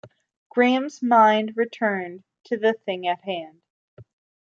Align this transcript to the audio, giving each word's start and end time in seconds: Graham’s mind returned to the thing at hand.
Graham’s 0.49 1.03
mind 1.03 1.53
returned 1.55 2.23
to 2.45 2.57
the 2.57 2.73
thing 2.73 3.05
at 3.05 3.21
hand. 3.21 3.61